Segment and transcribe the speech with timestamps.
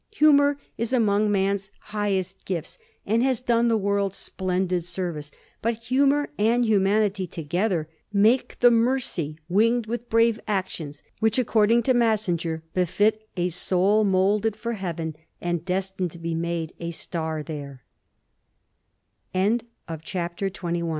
[0.15, 5.29] Humor is among man's highest gifts, and has done the world splendid service;
[5.61, 11.83] but hu mor and humanity together make the mercy winged with brave actions, which, according
[11.83, 16.35] to Massinger, befit '^a soul moulded for heaven" and destined to b